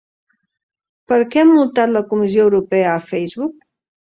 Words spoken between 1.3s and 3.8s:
què ha multat la Comissió Europea a Facebook?